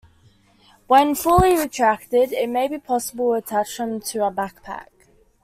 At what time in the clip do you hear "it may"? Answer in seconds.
2.33-2.67